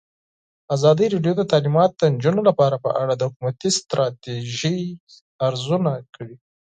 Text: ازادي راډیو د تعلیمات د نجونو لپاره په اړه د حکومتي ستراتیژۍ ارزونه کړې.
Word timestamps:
ازادي 0.75 1.05
راډیو 1.13 1.33
د 1.37 1.41
تعلیمات 1.51 1.91
د 1.95 2.01
نجونو 2.13 2.41
لپاره 2.49 2.75
په 2.83 2.89
اړه 3.01 3.13
د 3.15 3.21
حکومتي 3.29 3.69
ستراتیژۍ 3.79 4.79
ارزونه 5.47 5.91
کړې. 6.13 6.35